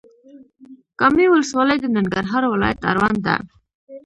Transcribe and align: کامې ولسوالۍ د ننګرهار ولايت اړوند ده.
کامې 0.99 1.25
ولسوالۍ 1.29 1.77
د 1.81 1.85
ننګرهار 1.97 2.43
ولايت 2.53 2.79
اړوند 2.91 3.17
ده. 3.27 3.35